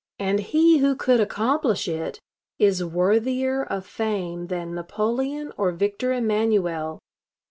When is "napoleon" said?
4.73-5.53